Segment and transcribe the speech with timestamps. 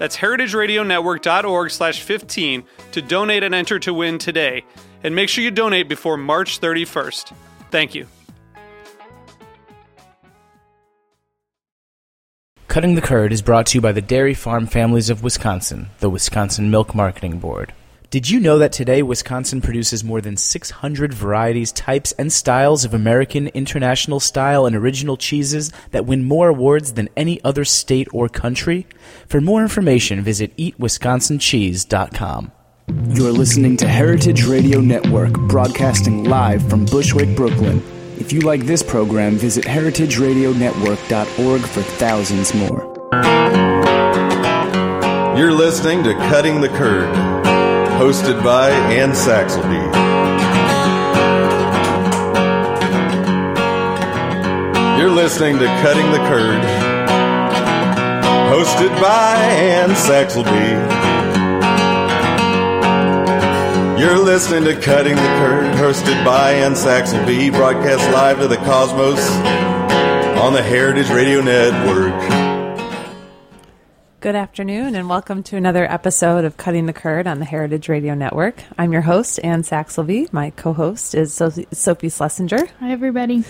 [0.00, 4.64] That's heritageradionetwork.org slash 15 to donate and enter to win today.
[5.04, 7.34] And make sure you donate before March 31st.
[7.70, 8.06] Thank you.
[12.66, 16.08] Cutting the Curd is brought to you by the Dairy Farm Families of Wisconsin, the
[16.08, 17.74] Wisconsin Milk Marketing Board.
[18.10, 22.92] Did you know that today Wisconsin produces more than 600 varieties, types, and styles of
[22.92, 28.28] American, international style, and original cheeses that win more awards than any other state or
[28.28, 28.84] country?
[29.28, 32.50] For more information, visit eatwisconsincheese.com.
[33.10, 37.80] You're listening to Heritage Radio Network, broadcasting live from Bushwick, Brooklyn.
[38.18, 42.90] If you like this program, visit heritageradionetwork.org for thousands more.
[45.38, 47.39] You're listening to Cutting the Curd,
[48.00, 49.76] hosted by Anne Saxelby.
[54.98, 56.62] You're listening to Cutting the Curd,
[58.50, 60.70] hosted by Anne Saxelby.
[64.00, 69.20] You're listening to Cutting the Curd, hosted by Anne Saxelby, broadcast live to the cosmos
[70.40, 72.39] on the Heritage Radio Network.
[74.20, 78.12] Good afternoon, and welcome to another episode of Cutting the Curd on the Heritage Radio
[78.12, 78.62] Network.
[78.76, 80.30] I'm your host, Anne Saxelby.
[80.30, 82.68] My co host is Sophie, Sophie Slessinger.
[82.80, 83.44] Hi, everybody.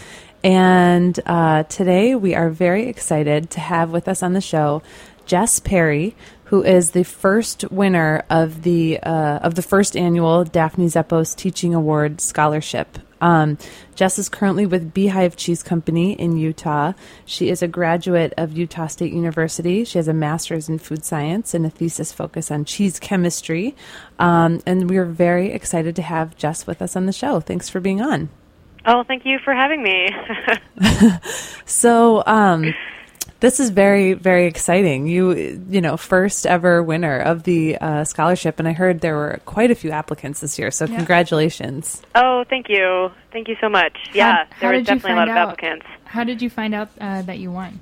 [0.45, 4.85] And uh, today we are very excited to have with us on the show
[5.27, 6.15] Jess Perrie,
[6.45, 11.75] who is the first winner of the uh, of the first annual Daphne Zepos Teaching
[11.75, 12.97] Award scholarship.
[13.21, 13.59] Um,
[13.95, 16.93] Jess is currently with Beehive Cheese Company in Utah.
[17.25, 19.85] She is a graduate of Utah State University.
[19.85, 23.75] She has a master's in food science and a thesis focus on cheese chemistry.
[24.19, 27.41] Um, and we're very excited to have Jess with us on the show.
[27.41, 28.29] Thanks for being on.
[28.87, 30.09] Oh, thank you for having me.
[31.67, 32.75] so, um,
[33.41, 35.07] this is very, very exciting.
[35.07, 35.33] You,
[35.69, 39.71] you know, first ever winner of the uh, scholarship, and I heard there were quite
[39.71, 40.71] a few applicants this year.
[40.71, 40.97] So Yeah.
[40.97, 42.03] congratulations.
[42.15, 43.11] oh, thank you.
[43.33, 43.97] Thank you so much.
[44.13, 45.87] Yeah, how there was definitely a lot find of applicants.
[46.05, 47.81] How did you find out uh, that you won?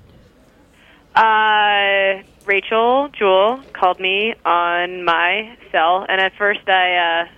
[1.15, 7.29] Uh, Rachel Jewel called me on my cell, and at first I, uh,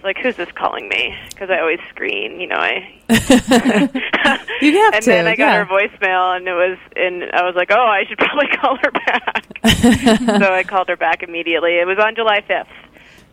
[0.00, 2.56] was like, "Who's this calling me?" Because I always screen, you know.
[2.56, 2.88] I
[4.60, 5.10] You have and to.
[5.10, 5.64] then I got yeah.
[5.64, 8.90] her voicemail, and it was, and I was like, "Oh, I should probably call her
[8.90, 11.78] back." so I called her back immediately.
[11.78, 12.68] It was on July fifth.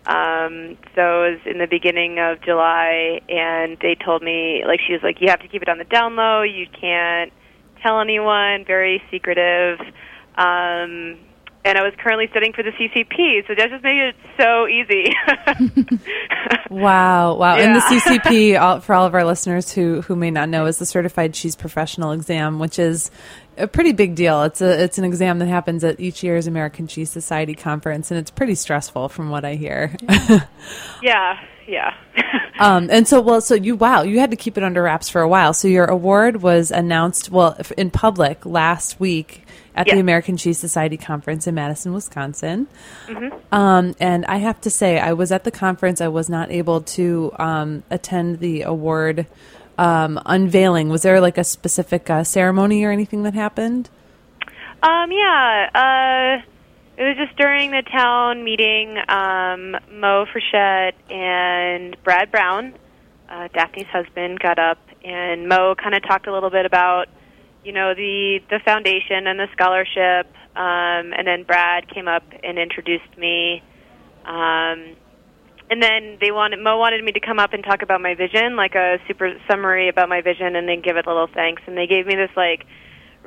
[0.05, 4.93] Um, so it was in the beginning of July, and they told me, like, she
[4.93, 6.43] was like, "You have to keep it on the down low.
[6.43, 7.31] You can't
[7.81, 8.65] tell anyone.
[8.65, 9.79] Very secretive."
[10.35, 11.17] Um,
[11.67, 15.13] and I was currently studying for the CCP, so that just made it so easy.
[16.69, 17.55] Wow, wow.
[17.55, 20.77] And the CCP, all, for all of our listeners who, who may not know, is
[20.77, 23.09] the Certified Cheese Professional Exam, which is
[23.57, 24.43] a pretty big deal.
[24.43, 28.19] It's a it's an exam that happens at each year's American Cheese Society conference, and
[28.19, 29.95] it's pretty stressful from what I hear.
[31.01, 31.93] yeah, yeah.
[32.59, 35.21] um, and so, well, so you wow, you had to keep it under wraps for
[35.21, 35.53] a while.
[35.53, 39.43] So your award was announced well in public last week
[39.77, 42.67] at the American Cheese Society conference in Madison, Wisconsin.
[43.05, 43.37] Mm-hmm.
[43.53, 46.01] Um, and I have to say, I was at the conference.
[46.01, 49.27] I was not able to um, attend the award
[49.77, 50.89] um, unveiling.
[50.89, 53.91] Was there like a specific uh, ceremony or anything that happened?
[54.81, 56.49] Um, yeah, uh,
[56.97, 58.97] it was just during the town meeting.
[59.07, 62.73] Um, Mo Frechette and Brad Brown,
[63.29, 67.05] uh, Daphne's husband, got up, and Mo kind of talked a little bit about,
[67.63, 70.27] you know, the the foundation and the scholarship.
[70.55, 73.61] Um, and then Brad came up and introduced me.
[74.25, 74.95] Um,
[75.69, 78.55] and then they wanted Mo wanted me to come up and talk about my vision,
[78.55, 81.61] like a super summary about my vision, and then give it a little thanks.
[81.67, 82.65] And they gave me this like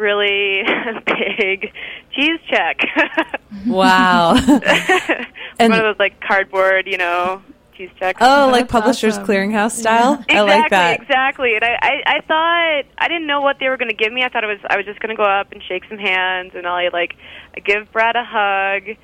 [0.01, 0.63] really
[1.39, 1.73] big
[2.15, 2.81] cheese check.
[3.67, 4.35] Wow.
[4.37, 7.43] One of those like cardboard, you know,
[7.77, 8.19] cheese checks.
[8.23, 9.27] Oh, like That's Publishers awesome.
[9.27, 10.15] Clearinghouse style.
[10.15, 11.01] Exactly, I like that.
[11.03, 11.55] exactly.
[11.57, 14.23] And I, I, I thought I didn't know what they were going to give me.
[14.23, 16.53] I thought it was I was just going to go up and shake some hands,
[16.55, 17.17] and I like
[17.57, 18.97] I give Brad a hug,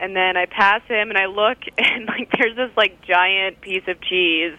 [0.00, 3.86] and then I pass him, and I look, and like there's this like giant piece
[3.86, 4.56] of cheese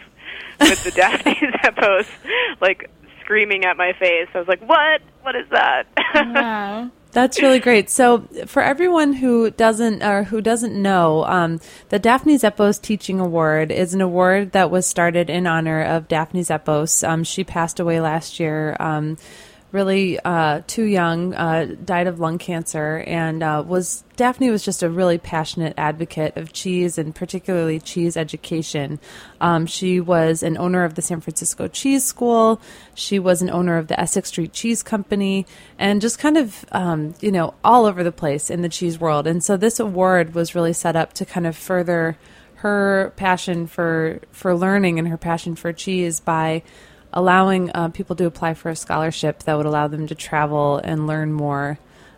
[0.59, 2.07] with the Daphne Zepos
[2.61, 2.89] like
[3.23, 4.27] screaming at my face.
[4.33, 5.01] I was like, "What?
[5.21, 6.91] What is that?" Wow.
[7.13, 7.91] That's really great.
[7.91, 11.59] So, for everyone who doesn't or who doesn't know, um,
[11.89, 16.41] the Daphne Zepos Teaching Award is an award that was started in honor of Daphne
[16.41, 17.07] Zepos.
[17.07, 18.75] Um, she passed away last year.
[18.79, 19.17] Um,
[19.73, 24.83] really uh, too young, uh, died of lung cancer, and uh, was Daphne was just
[24.83, 28.99] a really passionate advocate of cheese and particularly cheese education.
[29.41, 32.61] Um, she was an owner of the San Francisco Cheese School.
[32.93, 35.47] She was an owner of the Essex Street Cheese Company,
[35.79, 39.25] and just kind of um, you know all over the place in the cheese world.
[39.25, 42.15] And so this award was really set up to kind of further
[42.57, 46.61] her passion for for learning and her passion for cheese by
[47.13, 51.07] allowing uh, people to apply for a scholarship that would allow them to travel and
[51.07, 51.77] learn more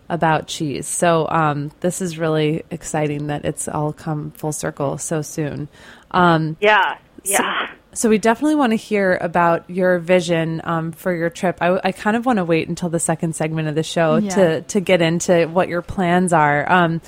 [0.09, 0.87] about cheese.
[0.87, 5.67] So um, this is really exciting that it's all come full circle so soon.
[6.11, 7.71] Um, yeah, yeah.
[7.93, 11.57] so we definitely want to hear about your vision um, for your trip.
[11.59, 14.29] I, I kind of want to wait until the second segment of the show Yeah.
[14.29, 16.71] to to get into what your plans are.
[16.71, 17.01] Um,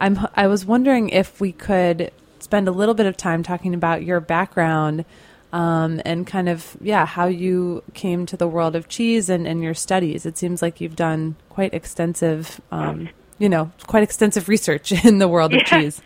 [0.00, 2.10] I'm I was wondering if we could
[2.40, 5.04] spend a little bit of time talking about your background
[5.52, 9.62] um, and kind of yeah how you came to the world of cheese and, and
[9.62, 10.26] your studies.
[10.26, 12.60] It seems like you've done quite extensive.
[12.70, 13.08] Um,
[13.38, 16.02] you know, quite extensive research in the world of cheese.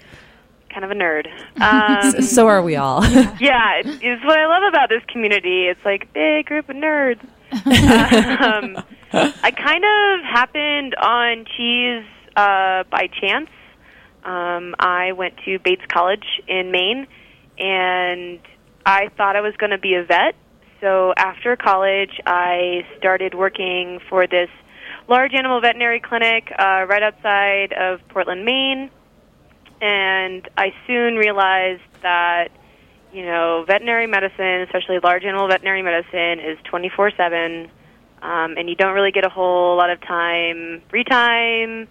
[0.71, 1.27] Kind of a nerd.
[1.61, 3.05] Um, So are we all.
[3.41, 5.67] yeah, it's, it's what I love about this community.
[5.67, 7.23] It's like a big group of nerds.
[7.53, 8.83] um,
[9.13, 12.05] I kind of happened on cheese
[12.37, 13.49] uh, by chance.
[14.25, 17.07] Um, I went to Bates College in Maine,
[17.59, 18.41] and
[18.87, 20.35] I thought I was going to be a vet.
[20.81, 24.51] So after college, I started working for this
[25.09, 28.91] large animal veterinary clinic uh, right outside of Portland, Maine.
[29.81, 32.49] And I soon realized that
[33.13, 37.71] you know veterinary medicine, especially large animal veterinary medicine, is twenty four seven,
[38.23, 41.89] um, and you don't really get a whole lot of time, free time,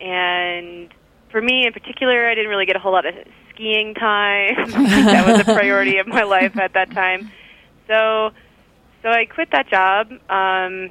[0.00, 0.92] and
[1.30, 3.14] for me in particular, I didn't really get a whole lot of
[3.60, 4.54] skiing time.
[4.70, 7.30] that was a priority of my life at that time.
[7.86, 8.30] So,
[9.02, 10.10] so I quit that job.
[10.30, 10.90] Um,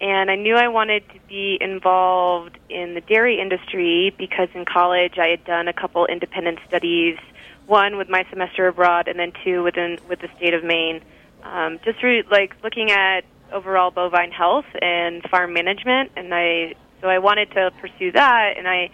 [0.00, 5.18] and I knew I wanted to be involved in the dairy industry because in college
[5.18, 7.18] I had done a couple independent studies,
[7.66, 11.00] one with my semester abroad, and then two within with the state of Maine,
[11.42, 16.12] um, just re- like looking at overall bovine health and farm management.
[16.14, 18.90] And I so I wanted to pursue that, and I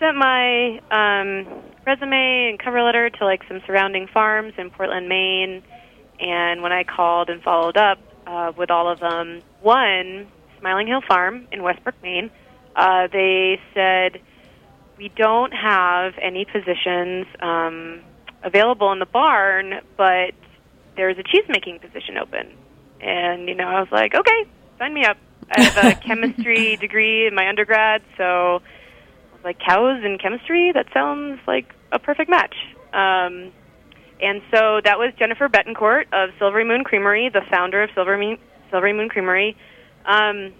[0.00, 1.46] sent my um,
[1.86, 5.62] resume and cover letter to like some surrounding farms in Portland, Maine.
[6.20, 10.28] And when I called and followed up uh, with all of them, one,
[10.60, 12.30] Smiling Hill Farm in Westbrook, Maine,
[12.76, 14.20] uh, they said,
[14.96, 18.00] We don't have any positions um,
[18.42, 20.34] available in the barn, but
[20.96, 22.52] there's a cheese making position open.
[23.00, 24.44] And, you know, I was like, Okay,
[24.78, 25.18] sign me up.
[25.50, 28.62] I have a chemistry degree in my undergrad, so
[29.44, 30.72] like, Cows and chemistry?
[30.72, 32.54] That sounds like a perfect match.
[32.92, 33.52] Um,
[34.20, 38.38] and so that was Jennifer Betancourt of Silvery Moon Creamery, the founder of Silvery Moon,
[38.70, 39.56] Silvery Moon Creamery.
[40.06, 40.52] Um,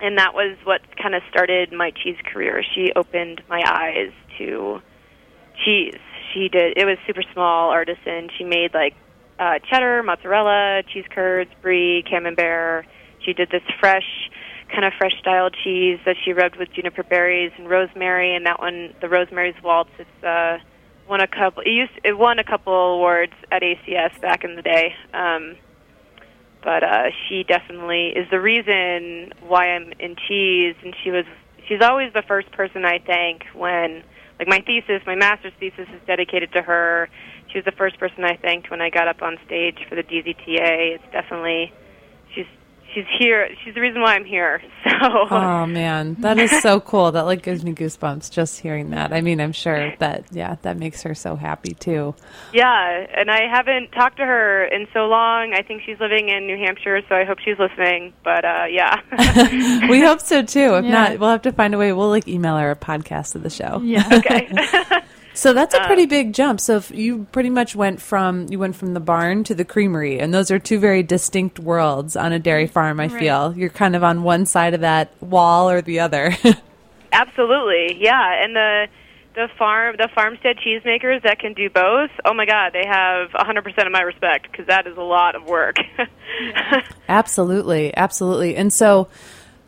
[0.00, 2.62] and that was what kind of started my cheese career.
[2.74, 4.80] She opened my eyes to
[5.64, 5.98] cheese.
[6.34, 8.28] She did, it was super small, artisan.
[8.36, 8.94] She made like
[9.38, 12.86] uh, cheddar, mozzarella, cheese curds, brie, camembert.
[13.24, 14.30] She did this fresh,
[14.68, 18.34] kind of fresh style cheese that she rubbed with juniper berries and rosemary.
[18.34, 20.58] And that one, the Rosemary's Waltz, it's uh,
[21.08, 21.62] won a couple.
[21.62, 24.94] It used it won a couple awards at ACS back in the day.
[25.14, 25.56] Um,
[26.62, 31.24] but uh, she definitely is the reason why I'm in cheese, and she was
[31.68, 34.02] she's always the first person I thank when
[34.38, 37.08] like my thesis, my master's thesis is dedicated to her.
[37.52, 40.02] She was the first person I thanked when I got up on stage for the
[40.02, 40.96] DZTA.
[40.96, 41.72] It's definitely
[42.96, 43.48] she's she's here.
[43.64, 44.62] She's the reason why I'm here.
[44.86, 47.12] So Oh man, that is so cool.
[47.12, 49.12] That like gives me goosebumps just hearing that.
[49.12, 52.14] I mean, I'm sure that yeah, that makes her so happy too.
[52.54, 55.52] Yeah, and I haven't talked to her in so long.
[55.54, 58.14] I think she's living in New Hampshire, so I hope she's listening.
[58.24, 59.00] But uh, yeah,
[59.90, 60.76] we hope so too.
[60.76, 60.90] If Yeah.
[60.92, 61.92] not, we'll have to find a way.
[61.92, 63.80] We'll like email her a podcast of the show.
[63.84, 64.08] Yeah.
[64.12, 64.48] okay.
[65.36, 66.60] So that's a pretty um, big jump.
[66.60, 70.32] So you pretty much went from you went from the barn to the creamery, and
[70.32, 72.98] those are two very distinct worlds on a dairy farm.
[73.00, 73.18] I Right.
[73.20, 76.34] feel you're kind of on one side of that wall or the other.
[77.12, 78.42] Absolutely, yeah.
[78.42, 78.86] And the
[79.34, 82.10] the farm the farmstead cheesemakers that can do both.
[82.24, 85.44] Oh my God, they have 100% of my respect because that is a lot of
[85.44, 85.76] work.
[87.08, 88.56] Absolutely, absolutely.
[88.56, 89.08] And so,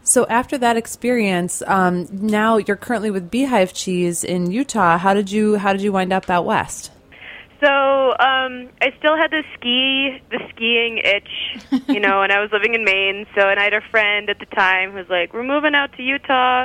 [0.08, 4.96] so after that experience, um, now you're currently with Beehive Cheese in Utah.
[4.96, 6.90] How did you How did you wind up out west?
[7.60, 12.50] So um, I still had the ski, the skiing itch, you know, and I was
[12.52, 13.26] living in Maine.
[13.34, 15.92] So and I had a friend at the time who was like, "We're moving out
[15.98, 16.64] to Utah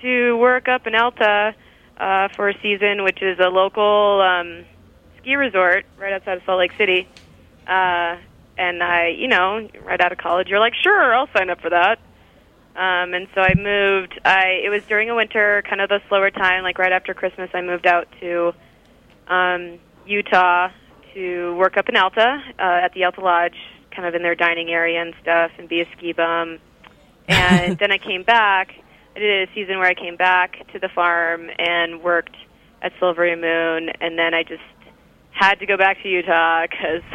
[0.00, 1.54] to work up in Alta
[1.98, 4.64] uh, for a season, which is a local um,
[5.20, 7.06] ski resort right outside of Salt Lake City."
[7.66, 8.16] Uh,
[8.56, 11.68] and I, you know, right out of college, you're like, "Sure, I'll sign up for
[11.68, 11.98] that."
[12.74, 14.18] Um, and so I moved.
[14.24, 17.50] I it was during a winter, kind of the slower time, like right after Christmas.
[17.54, 18.54] I moved out to.
[19.28, 20.68] Um, Utah
[21.14, 23.56] to work up in Alta uh, at the Alta Lodge,
[23.94, 26.58] kind of in their dining area and stuff, and be a ski bum.
[27.28, 28.72] And then I came back.
[29.14, 32.36] I did a season where I came back to the farm and worked
[32.80, 34.62] at Silvery Moon, and then I just
[35.42, 37.02] had to go back to Utah because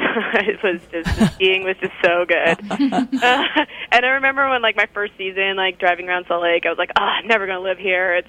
[0.48, 2.60] it was just the skiing was just so good.
[2.72, 3.06] Uh,
[3.92, 6.78] and I remember when like my first season, like driving around Salt Lake, I was
[6.78, 8.16] like, "Oh, I'm never gonna live here.
[8.16, 8.28] It's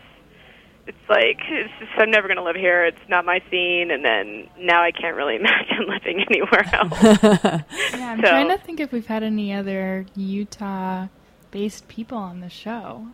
[0.86, 2.86] it's like it's just, I'm never going to live here.
[2.86, 3.90] It's not my scene.
[3.90, 6.98] And then now I can't really imagine living anywhere else.
[7.92, 12.48] Yeah, I'm So- trying to think if we've had any other Utah-based people on the
[12.48, 13.06] show.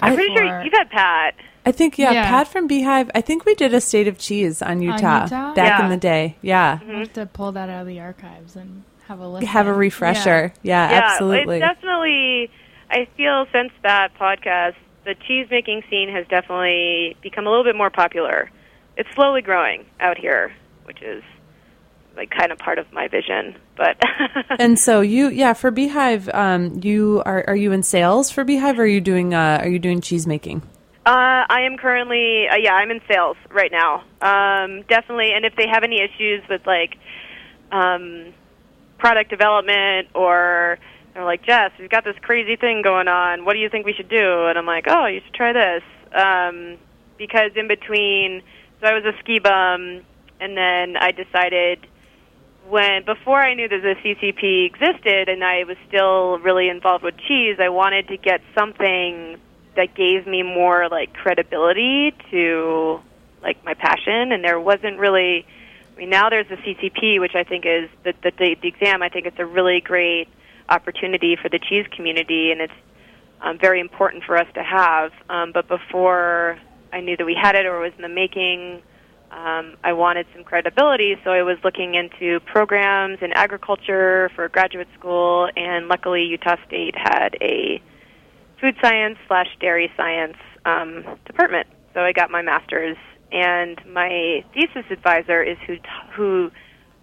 [0.00, 1.34] I'm pretty sure you've had Pat.
[1.64, 2.28] I think yeah, Yeah.
[2.28, 3.10] Pat from Beehive.
[3.14, 5.54] I think we did a state of cheese on Utah, Utah?
[5.54, 5.84] back Yeah.
[5.84, 6.36] in the day.
[6.42, 9.46] Yeah, We'll have to pull that out of the archives and have a listen.
[9.48, 10.52] have a refresher.
[10.62, 11.58] Yeah, yeah, absolutely.
[11.58, 12.50] It's definitely.
[12.90, 17.76] I feel since that podcast, the cheese making scene has definitely become a little bit
[17.76, 18.50] more popular.
[18.96, 20.52] It's slowly growing out here,
[20.84, 21.22] which is
[22.16, 23.56] like kind of part of my vision.
[23.76, 23.96] But
[24.58, 28.78] and so you, yeah, for Beehive, um, you are are you in sales for Beehive?
[28.78, 30.62] Or are you doing uh, are you doing cheese making?
[31.04, 34.04] Uh, I am currently, uh, yeah, I'm in sales right now.
[34.20, 36.96] Um, definitely, and if they have any issues with like
[37.72, 38.32] um,
[38.98, 40.78] product development or
[41.12, 43.44] they're like, Jess, we've got this crazy thing going on.
[43.44, 44.46] What do you think we should do?
[44.46, 45.82] And I'm like, oh, you should try this.
[46.14, 46.78] Um,
[47.18, 48.40] because in between,
[48.80, 50.02] so I was a ski bum,
[50.38, 51.84] and then I decided
[52.68, 57.16] when before I knew that the CCP existed and I was still really involved with
[57.26, 59.40] cheese, I wanted to get something
[59.76, 63.00] that gave me more like credibility to
[63.42, 64.32] like my passion.
[64.32, 65.46] And there wasn't really
[65.94, 69.02] I mean now there's the CCP which I think is the the, the, the exam
[69.02, 70.28] I think it's a really great
[70.68, 72.52] opportunity for the cheese community.
[72.52, 72.72] And it's
[73.40, 75.12] um, very important for us to have.
[75.28, 76.58] Um, but before
[76.92, 78.82] I knew that we had it or was in the making
[79.32, 84.88] um, I wanted some credibility, so I was looking into programs in agriculture for graduate
[84.98, 87.80] school, and luckily Utah State had a
[88.62, 91.66] food science slash dairy science um, department.
[91.92, 92.96] So I got my master's,
[93.30, 95.82] and my thesis advisor is who t-
[96.14, 96.50] who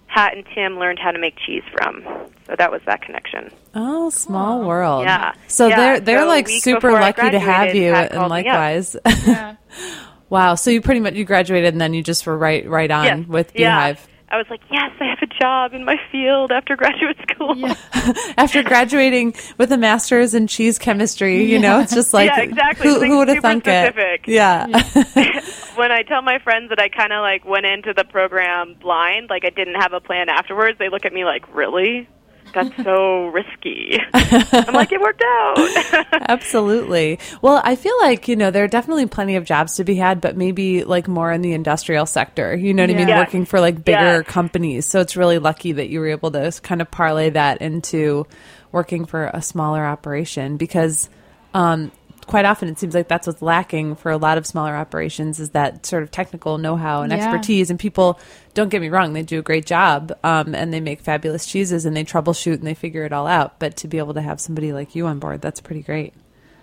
[0.07, 2.01] Pat and Tim learned how to make cheese from.
[2.47, 3.51] So that was that connection.
[3.75, 5.03] Oh, small world.
[5.03, 5.33] Yeah.
[5.47, 8.39] So Yeah, they're they're so like super lucky to have you, Pat and called me
[8.39, 8.45] up.
[8.47, 8.95] likewise.
[9.27, 9.55] Yeah.
[10.29, 10.55] wow.
[10.55, 13.27] So you pretty much you graduated and then you just were right right on Yes.
[13.27, 13.95] with yeah.
[14.31, 17.55] I was like, yes, I have a job in my field after graduate school.
[17.57, 17.73] Yeah.
[18.37, 22.87] After graduating with a master's in cheese chemistry, you know, it's just like Yeah, exactly.
[22.87, 24.27] who, who would have thunk specific.
[24.27, 24.31] it?
[24.31, 24.65] Yeah.
[25.75, 29.29] when I tell my friends that I kind of like went into the program blind,
[29.29, 32.07] like I didn't have a plan afterwards, they look at me like, "Really?
[32.53, 37.19] That's so risky." I'm like, "It worked out." Absolutely.
[37.41, 40.21] Well, I feel like, you know, there are definitely plenty of jobs to be had,
[40.21, 42.55] but maybe like more in the industrial sector.
[42.55, 43.07] You know what I mean?
[43.07, 43.19] Yes.
[43.27, 44.27] Working for like bigger Yes.
[44.27, 44.85] companies.
[44.85, 48.25] So it's really lucky that you were able to kind of parlay that into
[48.71, 51.09] working for a smaller operation because
[51.53, 51.91] um,
[52.29, 55.49] quite often it seems like that's what's lacking for a lot of smaller operations is
[55.49, 57.17] that sort of technical know-how and Yeah.
[57.17, 58.19] expertise and people
[58.53, 61.85] don't get me wrong they do a great job um, and they make fabulous cheeses
[61.85, 64.39] and they troubleshoot and they figure it all out but to be able to have
[64.39, 66.13] somebody like you on board that's pretty great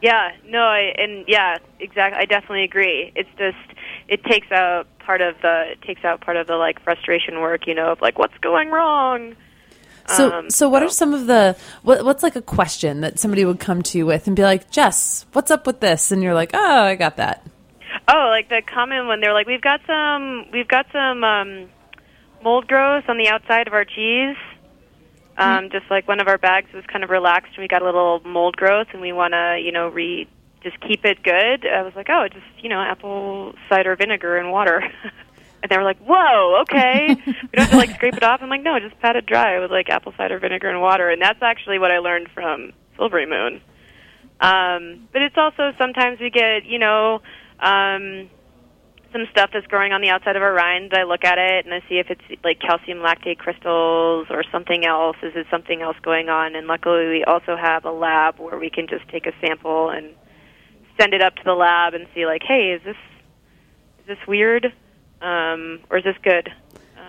[0.03, 2.21] yeah, no, I and yeah, exactly.
[2.21, 3.11] I definitely agree.
[3.17, 3.57] It's just
[4.09, 7.67] it takes out part of the it takes out part of the like frustration work,
[7.67, 9.35] you know, of like what's going wrong.
[10.09, 13.45] So, Um, so what are some of the what, what's like a question that somebody
[13.45, 16.13] would come to you with and be like, Jess, what's up with this?
[16.13, 17.47] And you're like, oh, I got that.
[18.09, 19.21] Oh, like the common one.
[19.21, 21.69] They're like, we've got some, we've got some um,
[22.43, 24.37] mold growth on the outside of our cheese.
[25.39, 27.85] Um, Just like one of our bags was kind of relaxed, and we got a
[27.85, 30.27] little mold growth, and we want to, you know, re
[30.63, 31.67] just keep it good.
[31.67, 34.83] I was like, oh, just you know, apple cider vinegar and water.
[35.67, 37.17] and they were like, whoa, okay.
[37.27, 38.41] we don't have to like scrape it off.
[38.41, 41.11] I'm like, no, just pat it dry with like apple cider vinegar and water.
[41.11, 43.61] And that's actually what I learned from Silvery Moon.
[44.41, 47.21] Um, but it's also sometimes we get, you know,
[47.59, 48.31] um,
[49.13, 50.95] some stuff that's growing on the outside of our rind.
[50.95, 54.87] I look at it and I see if it's like calcium lactate crystals or something
[54.87, 55.17] else.
[55.25, 56.55] Is it something else going on?
[56.55, 60.15] And luckily, we also have a lab where we can just take a sample and
[61.01, 62.97] send it up to the lab and see like, hey, is this
[63.99, 64.73] is this weird
[65.23, 66.53] um, or is this good?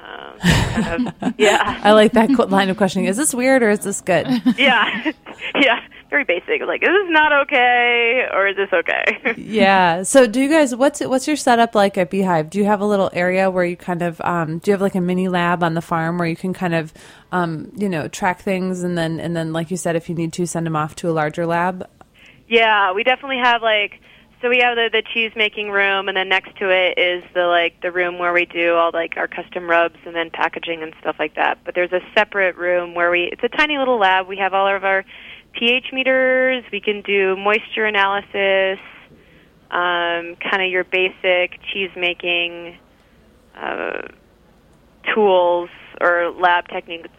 [0.07, 3.07] Um, kind of, yeah, I like that qu- line of questioning.
[3.07, 4.25] Is this weird or is this good?
[4.57, 5.11] yeah,
[5.55, 5.81] yeah.
[6.09, 6.61] Very basic.
[6.65, 9.35] Like, is this not okay or is this okay?
[9.35, 10.03] yeah.
[10.03, 12.49] So, do you guys what's what's your setup like at Beehive?
[12.49, 14.95] Do you have a little area where you kind of um, do you have like
[14.95, 16.93] a mini lab on the farm where you can kind of
[17.33, 20.31] um, you know track things and then and then like you said, if you need
[20.33, 21.89] to, send them off to a larger lab?
[22.47, 23.99] Yeah, we definitely have like
[24.41, 27.45] so we have the the cheese making room, and then next to it is the
[27.45, 30.93] like the room where we do all like our custom rubs and then packaging and
[31.01, 31.59] stuff like that.
[31.65, 34.27] But there's a separate room where we it's a tiny little lab.
[34.27, 35.03] We have all of our
[35.53, 36.63] pH meters.
[36.71, 38.79] We can do moisture analysis,
[39.71, 42.77] um, kind of your basic cheese making
[43.55, 44.07] uh,
[45.15, 47.09] tools or lab techniques,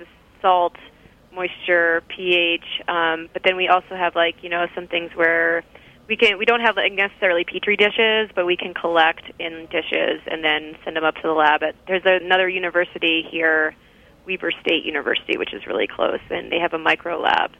[0.40, 0.76] salt,
[1.34, 2.64] moisture, pH.
[2.86, 5.64] Um, but then we also have like you know some things where
[6.08, 10.20] we can we don't have like necessarily petri dishes, but we can collect in dishes
[10.26, 11.62] and then send them up to the lab.
[11.62, 13.74] At, there's another university here,
[14.26, 17.52] Weber State University, which is really close, and they have a micro lab.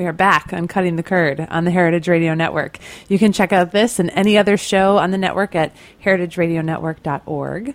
[0.00, 2.78] We are back on Cutting the Curd on the Heritage Radio Network.
[3.08, 7.74] You can check out this and any other show on the network at heritageradionetwork.org.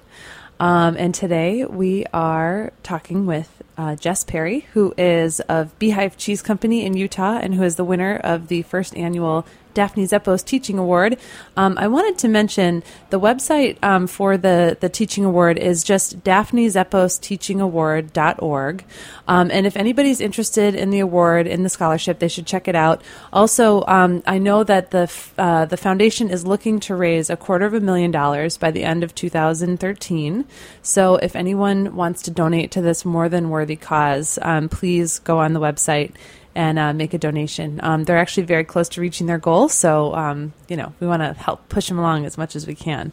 [0.59, 6.41] Um, and today we are talking with uh, Jess Perrie, who is of Beehive Cheese
[6.41, 10.79] Company in Utah and who is the winner of the first annual Daphne Zepos Teaching
[10.79, 11.19] Award.
[11.55, 16.23] Um, I wanted to mention the website um, for the, the teaching award is just
[16.23, 18.85] daphnezepos.teachingaward.org.
[19.27, 22.75] Um, and if anybody's interested in the award, in the scholarship, they should check it
[22.75, 23.03] out.
[23.31, 27.37] Also, um, I know that the, f- uh, the foundation is looking to raise a
[27.37, 30.45] quarter of a million dollars by the end of 2013.
[30.81, 35.39] So if anyone wants to donate to this more than worthy cause, um, please go
[35.39, 36.13] on the website
[36.55, 37.79] and uh, make a donation.
[37.83, 41.21] Um, they're actually very close to reaching their goal, so um, you know we want
[41.21, 43.11] to help push them along as much as we can.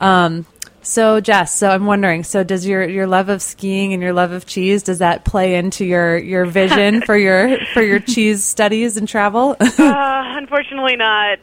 [0.00, 0.46] Um,
[0.84, 4.32] so Jess, so I'm wondering, so does your your love of skiing and your love
[4.32, 8.96] of cheese does that play into your your vision for your for your cheese studies
[8.96, 9.56] and travel?
[9.60, 11.38] uh, unfortunately, not.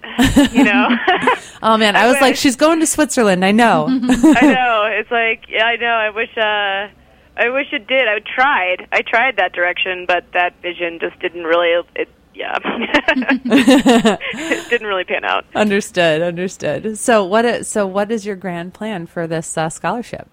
[0.51, 0.89] You know.
[1.63, 3.45] oh man, I was like, she's going to Switzerland.
[3.45, 3.87] I know.
[3.87, 4.89] I know.
[4.91, 5.87] It's like yeah, I know.
[5.87, 6.37] I wish.
[6.37, 6.98] Uh,
[7.39, 8.07] I wish it did.
[8.07, 8.87] I tried.
[8.91, 11.69] I tried that direction, but that vision just didn't really.
[11.95, 14.19] It yeah, it
[14.69, 15.45] didn't really pan out.
[15.55, 16.97] understood, understood.
[16.97, 17.65] So what?
[17.65, 20.27] So what is your grand plan for this uh, scholarship?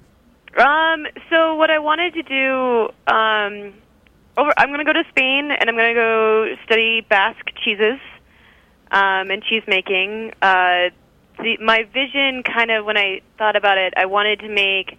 [0.59, 1.07] Um.
[1.31, 2.88] So what I wanted to do.
[3.12, 3.75] Um.
[4.37, 4.53] Over.
[4.59, 8.01] I'm going to go to Spain, and I'm going to go study Basque cheeses,
[8.90, 10.33] um, and cheese making.
[10.42, 10.90] Uh,
[11.38, 14.99] the, my vision, kind of, when I thought about it, I wanted to make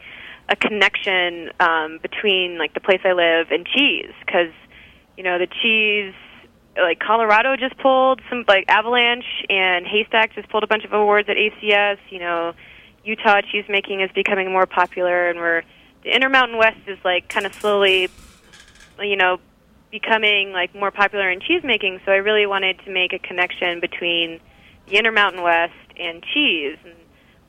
[0.50, 4.54] a connection um, between like the place I live and cheese because
[5.18, 6.14] you know the cheese
[6.78, 11.28] like Colorado just pulled some like Avalanche and Haystack just pulled a bunch of awards
[11.30, 11.98] at ACS.
[12.10, 12.54] You know,
[13.04, 15.64] Utah cheese making is becoming more popular, and we're
[16.04, 18.10] the Intermountain West is like kind of slowly,
[19.00, 19.40] you know,
[19.92, 22.00] becoming like more popular in cheese making.
[22.06, 24.40] So I really wanted to make a connection between
[24.88, 26.78] the Intermountain West and cheese.
[26.86, 26.94] And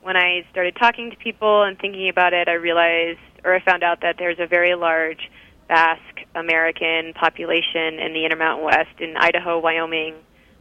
[0.01, 3.83] when I started talking to people and thinking about it, I realized, or I found
[3.83, 5.29] out that there's a very large
[5.67, 10.15] Basque American population in the Intermountain West in Idaho, Wyoming,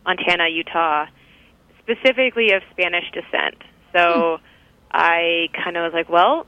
[0.05, 1.07] Montana, Utah,
[1.83, 3.63] specifically of Spanish descent.
[3.95, 4.39] So
[4.91, 6.47] I kind of was like, well,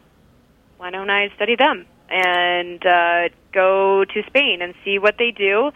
[0.76, 5.70] why don't I study them and uh, go to Spain and see what they do,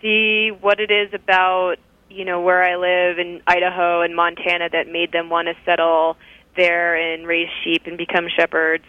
[0.00, 1.76] see what it is about
[2.10, 6.16] you know where I live in Idaho and Montana that made them want to settle
[6.56, 8.84] there and raise sheep and become shepherds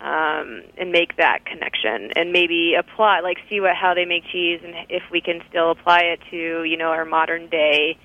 [0.00, 4.60] um, and make that connection and maybe apply like see what how they make cheese
[4.64, 7.98] and if we can still apply it to you know our modern day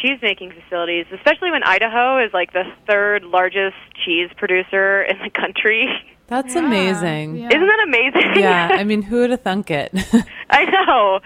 [0.00, 5.30] cheese making facilities especially when Idaho is like the third largest cheese producer in the
[5.30, 5.86] country
[6.26, 7.36] That's Yeah, amazing.
[7.36, 7.48] yeah.
[7.48, 9.92] isn't that amazing Yeah, I mean, who would have thunk it?
[10.50, 11.20] I know.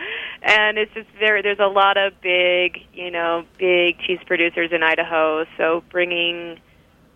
[0.47, 4.81] And it's just there there's a lot of big, you know, big cheese producers in
[4.85, 6.61] Idaho, so bringing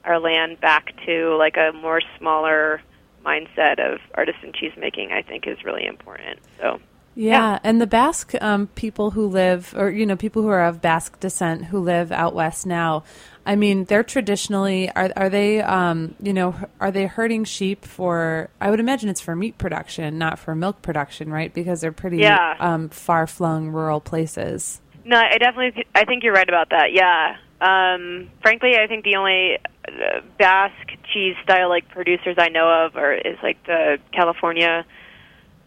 [0.04, 2.82] our land back to like a more smaller
[3.24, 6.40] mindset of artisan cheese making I think is really important.
[6.58, 6.80] So
[7.14, 10.80] Yeah, and the Basque um, people who live, or you know, people who are of
[10.80, 13.04] Basque descent who live out west now.
[13.46, 18.50] I mean, they're traditionally are are they, um, you know, are they herding sheep for?
[18.60, 21.52] I would imagine it's for meat production, not for milk production, right?
[21.52, 22.54] Because they're pretty Yeah.
[22.60, 24.80] um, far flung rural places.
[25.04, 25.86] No, I definitely.
[25.94, 26.92] I think you're right about that.
[26.92, 27.36] Yeah.
[27.60, 32.96] Um, frankly, I think the only uh, Basque cheese style like producers I know of
[32.96, 34.84] are is like the California.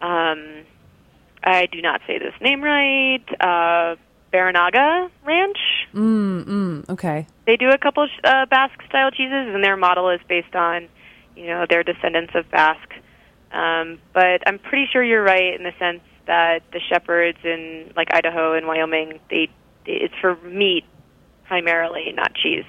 [0.00, 0.62] Um,
[1.42, 3.24] I do not say this name right.
[3.40, 3.96] Uh,
[4.34, 5.58] Barinaga Ranch.
[5.94, 7.26] Mm, mm, okay.
[7.46, 10.88] They do a couple uh, Basque style cheeses, and their model is based on,
[11.36, 12.94] you know, their descendants of Basque.
[13.52, 18.08] Um, but I'm pretty sure you're right in the sense that the shepherds in like
[18.12, 19.48] Idaho and Wyoming, they,
[19.86, 20.84] they it's for meat
[21.46, 22.64] primarily, not cheese.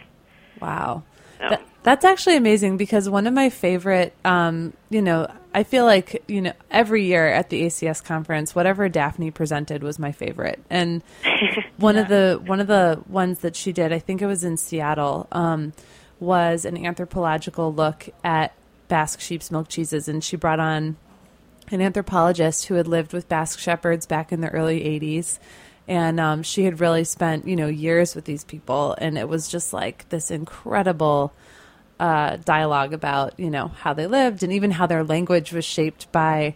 [0.61, 1.03] Wow.
[1.39, 1.49] So.
[1.49, 6.23] That, that's actually amazing because one of my favorite, um, you know, I feel like,
[6.27, 10.59] you know, every year at the ACS conference, whatever Daphne presented was my favorite.
[10.71, 11.03] And
[11.77, 14.57] one of the one of the ones that she did, I think it was in
[14.57, 15.73] Seattle, um,
[16.19, 18.53] was an anthropological look at
[18.87, 20.95] Basque sheep's milk cheeses, and she brought on
[21.69, 25.37] an anthropologist who had lived with Basque shepherds back in the early 80s.
[25.87, 28.95] And um, she had really spent, you know, years with these people.
[28.97, 31.31] And it was just like this incredible
[31.99, 36.11] uh, dialogue about, you know, how they lived and even how their language was shaped
[36.11, 36.55] by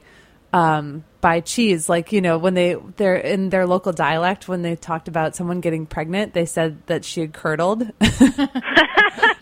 [0.52, 1.88] um, by cheese.
[1.90, 5.62] Like, you know, when they, they're in their local dialect, when they talked about someone
[5.62, 7.84] getting pregnant, they said that she had curdled.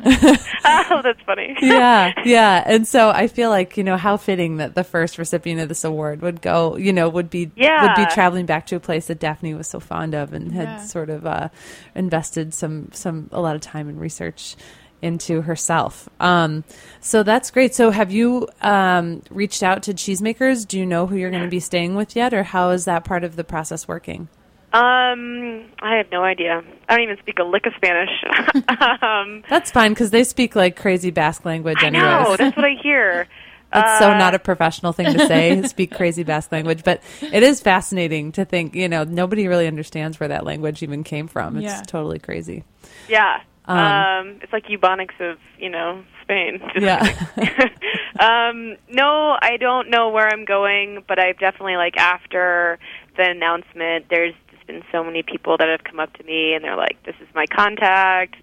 [0.06, 1.56] oh, that's funny.
[1.62, 2.64] yeah, yeah.
[2.66, 5.84] And so I feel like, you know, how fitting that the first recipient of this
[5.84, 7.84] award would go, you know, would be yeah.
[7.84, 10.64] would be traveling back to a place that Daphne was so fond of and had
[10.68, 10.82] Yeah.
[10.86, 11.50] sort of uh,
[11.96, 14.56] invested some some a lot of time and research
[15.02, 16.10] into herself.
[16.20, 16.64] Um,
[17.02, 17.76] so that's great.
[17.76, 20.68] So have you um, reached out to cheesemakers?
[20.68, 23.04] Do you know who you're going to be staying with yet, or how is that
[23.06, 24.28] part of the process working?
[24.74, 26.62] Um, I have no idea.
[26.90, 28.10] I don't even speak a lick of Spanish.
[29.02, 32.76] um, That's fine because they speak like crazy Basque language I know that's what I
[32.82, 33.28] hear.
[33.74, 37.44] That's so Uh, not a professional thing to say, speak crazy Basque language, but it
[37.44, 41.58] is fascinating to think, you know, nobody really understands where that language even came from.
[41.58, 41.82] It's Yeah.
[41.86, 42.64] totally crazy.
[43.10, 43.42] Yeah.
[43.68, 46.62] Um, Um, it's like Ebonics of, you know, Spain.
[46.80, 47.02] Yeah.
[48.20, 52.80] um, no, I don't know where I'm going, but I've definitely like after
[53.18, 56.64] the announcement, there's just been so many people that have come up to me and
[56.64, 58.36] they're like, "This is my contact.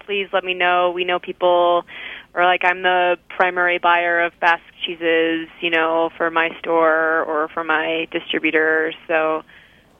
[0.00, 0.90] Please let me know.
[0.90, 1.84] We know people."
[2.34, 7.48] Or like I'm the primary buyer of Basque cheeses, you know, for my store or
[7.48, 8.92] for my distributor.
[9.06, 9.42] So,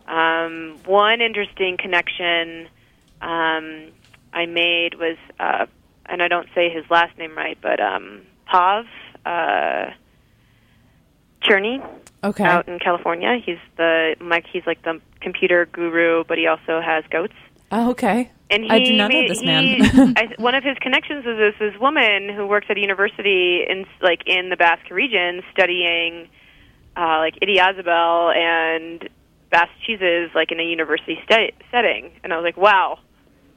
[0.06, 2.68] um, one interesting connection
[3.22, 3.92] um,
[4.36, 5.64] I made was, uh,
[6.06, 8.84] and I don't say his last name right, but um, Pav
[9.24, 9.86] uh,
[11.42, 11.82] Cherney
[12.24, 12.44] Okay.
[12.44, 13.38] out in California.
[13.44, 14.46] He's the Mike.
[14.52, 17.34] He's like the computer guru, but he also has goats.
[17.70, 18.30] Oh, okay.
[18.50, 20.14] And he I do not know this he- man.
[20.16, 23.86] I, one of his connections is this this woman who works at a university in
[24.02, 26.28] like in the Basque region studying
[26.96, 29.08] uh, like Idiazabal and
[29.50, 32.10] Basque cheeses like in a university sta setting.
[32.24, 32.98] And I was like, wow,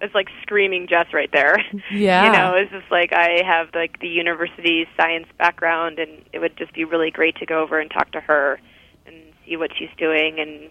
[0.01, 1.57] it's like screaming Jess right there.
[1.91, 2.25] Yeah.
[2.25, 6.55] you know, it's just like I have like the university science background, and it would
[6.57, 8.59] just be really great to go over and talk to her
[9.05, 10.69] and see what she's doing and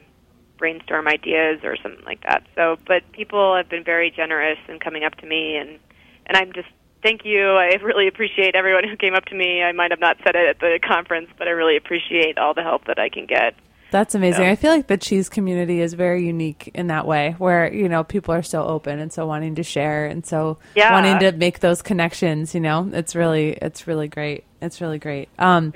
[0.58, 2.44] brainstorm ideas or something like that.
[2.54, 5.78] So, but people have been very generous in coming up to me, and
[6.26, 6.68] and I'm just
[7.02, 7.50] thank you.
[7.50, 9.62] I really appreciate everyone who came up to me.
[9.62, 12.62] I might have not said it at the conference, but I really appreciate all the
[12.62, 13.54] help that I can get.
[13.90, 14.44] That's amazing.
[14.44, 14.50] Yeah.
[14.50, 18.04] I feel like the cheese community is very unique in that way, where you know
[18.04, 20.92] people are so open and so wanting to share and so Yeah.
[20.92, 22.54] wanting to make those connections.
[22.54, 24.44] You know, it's really it's really great.
[24.60, 25.28] It's really great.
[25.38, 25.72] Um,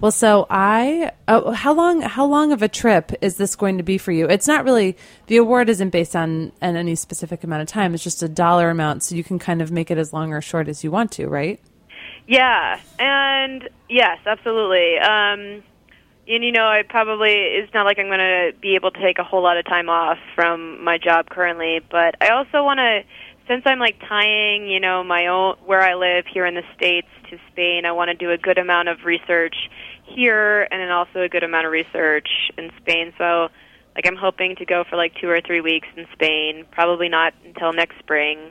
[0.00, 3.84] well, so I oh, how long how long of a trip is this going to
[3.84, 4.26] be for you?
[4.28, 7.94] It's not really the award isn't based on on any specific amount of time.
[7.94, 10.40] It's just a dollar amount, so you can kind of make it as long or
[10.40, 11.60] short as you want to, right?
[12.26, 14.98] Yeah, and yes, absolutely.
[14.98, 15.62] Um,
[16.28, 19.18] and you know, I probably it's not like I'm going to be able to take
[19.18, 23.02] a whole lot of time off from my job currently, but I also want to,
[23.48, 27.08] since I'm like tying, you know, my own where I live here in the states
[27.30, 27.84] to Spain.
[27.84, 29.56] I want to do a good amount of research
[30.04, 33.12] here, and then also a good amount of research in Spain.
[33.18, 33.48] So,
[33.94, 36.64] like, I'm hoping to go for like two or three weeks in Spain.
[36.70, 38.50] Probably not until next spring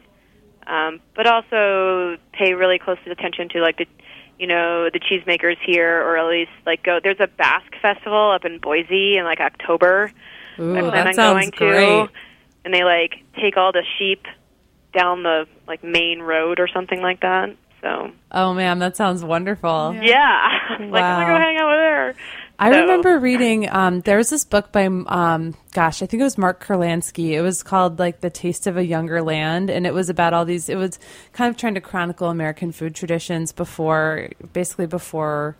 [0.67, 3.87] um, but also pay really close attention to like the
[4.39, 8.45] you know the cheesemakers here or at least like go there's a basque festival up
[8.45, 10.11] in boise in like october.
[10.59, 11.85] Ooh, i plan that on going great.
[11.85, 12.09] to
[12.65, 14.25] and they like take all the sheep
[14.93, 18.11] down the like main road or something like that so.
[18.31, 19.93] Oh man, that sounds wonderful.
[20.01, 20.47] yeah,
[20.79, 22.15] like i'm gonna go hang out with her
[22.59, 23.67] I So- remember reading.
[23.69, 27.31] Um, there was this book by, um, gosh, I think it was Mark Kurlansky.
[27.31, 30.45] It was called like "The Taste of a Younger Land," and it was about all
[30.45, 30.69] these.
[30.69, 30.99] It was
[31.33, 35.55] kind of trying to chronicle American food traditions before, basically before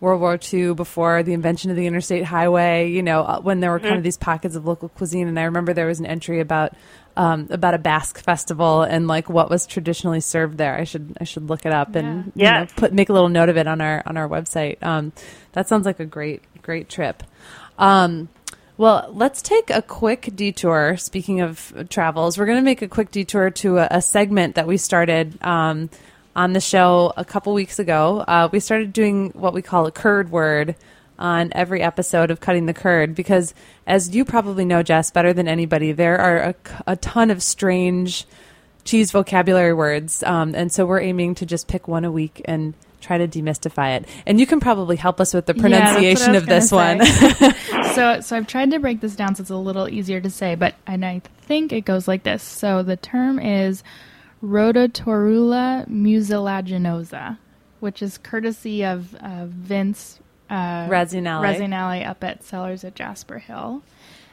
[0.00, 2.90] World War II, before the invention of the interstate highway.
[2.90, 5.28] You know, uh, when there were kind of these pockets of local cuisine.
[5.28, 6.74] And I remember there was an entry about
[7.16, 10.76] um, about a Basque festival and like what was traditionally served there.
[10.76, 13.48] I should I should look it up and you know, put make a little note
[13.48, 14.82] of it on our on our website.
[14.82, 15.12] Um,
[15.52, 17.22] that sounds like a great great trip.
[17.78, 18.28] Um,
[18.76, 20.96] well, let's take a quick detour.
[20.96, 24.66] Speaking of travels, we're going to make a quick detour to a, a segment that
[24.66, 25.90] we started um,
[26.36, 28.24] on the show a couple weeks ago.
[28.26, 30.74] Uh, we started doing what we call a curd word
[31.18, 33.54] on every episode of Cutting the Curd because,
[33.86, 36.54] as you probably know, Jess, better than anybody, there are a,
[36.88, 38.26] a ton of strange
[38.84, 40.22] cheese vocabulary words.
[40.24, 43.96] Um, and so we're aiming to just pick one a week and try to demystify
[43.96, 44.08] it.
[44.26, 46.48] And you can probably help us with the Yeah, that's what I pronunciation was of
[46.48, 47.84] this gonna one.
[47.94, 50.54] so, so I've tried to break this down so it's a little easier to say,
[50.54, 52.42] but and I think it goes like this.
[52.42, 53.84] So the term is
[54.44, 57.38] Rhodotorula mucilaginosa,
[57.80, 60.86] which is courtesy of uh, Vince uh,
[62.04, 63.82] up at Cellars at Jasper Hill.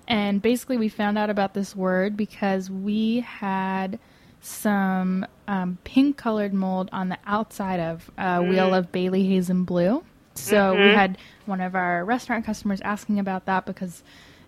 [0.08, 4.00] And basically, we found out about this word because we had
[4.41, 10.04] some um, pink colored mold on the outside of a wheel of Bayley Hazen Blue.
[10.34, 14.04] So we had one of our restaurant customers asking about that because,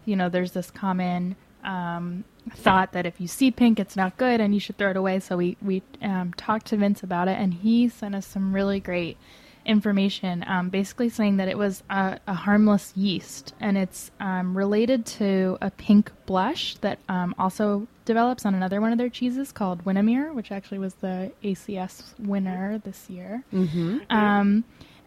[0.05, 4.41] you know, there's this common um, thought that if you see pink, it's not good
[4.41, 5.19] and you should throw it away.
[5.19, 8.79] So we we um, talked to Vince about it, and he sent us some really
[8.79, 9.17] great
[9.65, 15.05] information, um, basically saying that it was a, a harmless yeast, and it's um, related
[15.05, 19.85] to a pink blush that um, also develops on another one of their cheeses called
[19.85, 23.43] Winnimere, which actually was the ACS winner this year.
[23.53, 23.99] Mm-hmm.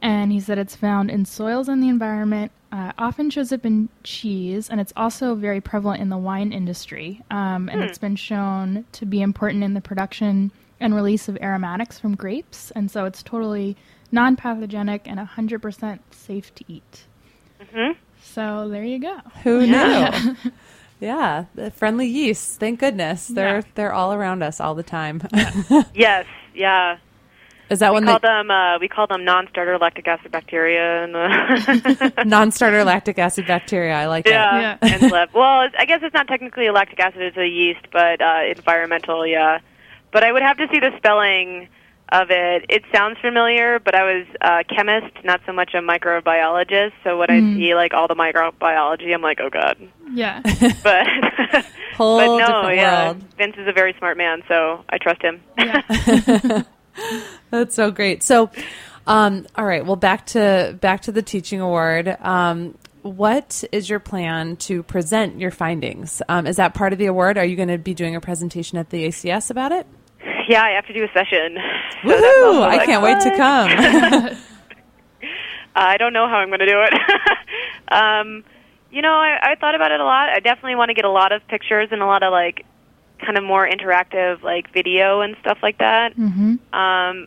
[0.03, 2.53] And he said it's found in soils and the environment.
[2.73, 7.23] Uh, often shows up in cheese, and it's also very prevalent in the wine industry.
[7.31, 11.99] Um, and it's been shown to be important in the production and release of aromatics
[11.99, 12.71] from grapes.
[12.73, 13.77] And so it's totally
[14.13, 17.05] non pathogenic and 100% safe to eat.
[18.23, 19.19] So there you go.
[19.45, 20.37] Who knew?
[21.01, 22.57] yeah, the friendly yeasts.
[22.57, 23.63] Thank goodness they're Yeah.
[23.75, 25.23] they're all around us all the time.
[25.95, 26.99] yes yeah
[27.69, 31.05] Is that we one call that them uh, we call them non-starter lactic acid bacteria
[31.05, 31.17] and
[32.17, 33.95] uh, non-starter lactic acid bacteria?
[33.95, 34.79] I like Yeah, Yeah.
[34.93, 35.35] and slip.
[35.35, 39.27] Well, I guess it's not technically a lactic acid; it's a yeast, but uh, environmental.
[39.27, 39.59] Yeah,
[40.13, 41.69] but I would have to see the spelling
[42.13, 42.67] of it.
[42.69, 46.93] It sounds familiar, but I was a chemist, not so much a microbiologist.
[47.03, 49.77] So when I see like all the microbiology, I'm like, oh god.
[50.13, 50.41] Yeah.
[50.85, 51.07] But
[51.97, 53.25] Whole but no, yeah, world.
[53.37, 55.43] Vince is a very smart man, so I trust him.
[55.59, 56.63] yeah.
[57.51, 58.23] That's so great.
[58.23, 58.51] So,
[59.07, 59.85] um, all right.
[59.85, 62.17] Well, back to back to the teaching award.
[62.21, 66.23] Um, what is your plan to present your findings?
[66.29, 67.39] Um, is that part of the award?
[67.39, 69.87] Are you going to be doing a presentation at the ACS about it?
[70.49, 71.57] yeah, I have to do a session.
[72.03, 73.37] So that's I like, can't wait to what?
[73.37, 74.37] come.
[75.75, 76.95] I don't know how I'm going to do it.
[77.89, 78.45] um,
[78.91, 80.31] you know, I, I thought about it a lot.
[80.31, 82.65] I definitely want to get a lot of pictures and a lot of like
[83.25, 86.15] kind of more interactive, like video and stuff like that.
[86.15, 87.27] hmm Um,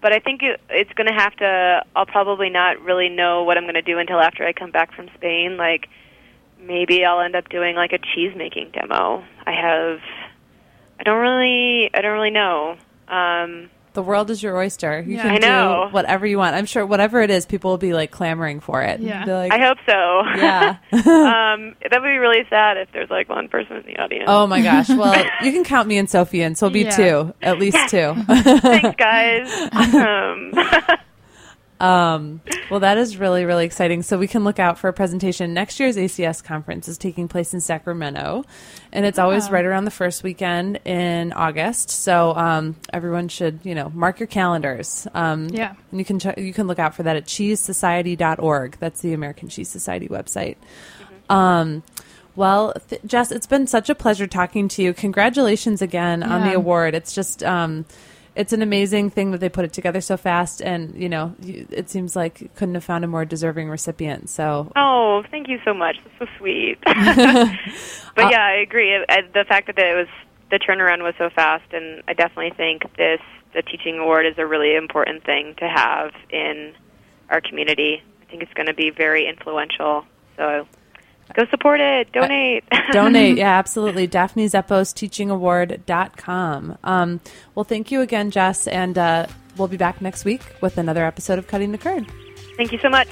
[0.00, 1.82] but I think it, it's going to have to.
[1.96, 4.94] I'll probably not really know what I'm going to do until after I come back
[4.94, 5.56] from Spain.
[5.56, 5.88] Like
[6.60, 9.24] maybe I'll end up doing like a cheese making demo.
[9.46, 10.00] I have.
[11.00, 11.90] I don't really.
[11.94, 12.76] I don't really know.
[13.08, 15.00] Um, The world is your oyster.
[15.06, 15.22] You Yeah.
[15.22, 15.84] can I know.
[15.88, 16.54] do whatever you want.
[16.56, 19.00] I'm sure whatever it is, people will be like clamoring for it.
[19.00, 19.24] Yeah.
[19.24, 20.22] Like, I hope so.
[20.36, 20.76] yeah.
[20.92, 24.24] um, that would be really sad if there's like one person in the audience.
[24.28, 24.88] oh my gosh.
[24.94, 26.90] Well, you can count me and Sophie in, so it'll be Yeah.
[26.90, 28.14] two, at least two.
[28.26, 29.50] Thanks, guys.
[29.94, 30.52] Um,
[31.80, 34.02] Um, well, that is really, really exciting.
[34.02, 35.52] So we can look out for a presentation.
[35.52, 38.44] Next year's ACS conference is taking place in Sacramento,
[38.92, 41.90] and it's always right around the first weekend in August.
[41.90, 45.06] So um, everyone should, you know, mark your calendars.
[45.14, 45.74] Um, Yeah.
[45.90, 48.76] and you can ch- you can look out for that at cheesesociety.org.
[48.78, 50.56] That's the American Cheese Society website.
[51.28, 51.82] Um,
[52.36, 54.92] well, th- Jess, it's been such a pleasure talking to you.
[54.94, 56.94] Congratulations again on the award.
[56.94, 57.84] It's just, um,
[58.36, 61.88] it's an amazing thing that they put it together so fast, and you know, it
[61.88, 64.28] seems like you couldn't have found a more deserving recipient.
[64.28, 65.96] So, oh, thank you so much.
[66.04, 66.78] That's so sweet.
[66.84, 68.94] but Uh, yeah, I agree.
[68.96, 70.08] I, the fact that it was
[70.50, 73.20] the turnaround was so fast, and I definitely think this
[73.54, 76.74] the teaching award is a really important thing to have in
[77.30, 78.02] our community.
[78.22, 80.04] I think it's going to be very influential.
[80.36, 80.66] So
[81.34, 82.12] go support it.
[82.12, 82.64] Donate.
[82.92, 84.06] donate, yeah, absolutely.
[84.06, 86.78] Daphne Zepos teachingaward.com.
[86.84, 87.20] Um,
[87.54, 91.38] well, thank you again, Jess, and uh, we'll be back next week with another episode
[91.38, 92.10] of Cutting the Curd.
[92.56, 93.08] Thank you so much.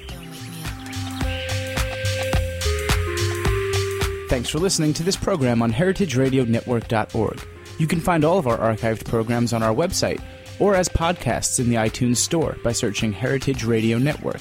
[4.29, 7.47] Thanks for listening to this program on heritageradionetwork.org.
[7.79, 10.23] You can find all of our archived programs on our website
[10.59, 14.41] or as podcasts in the iTunes Store by searching Heritage Radio Network.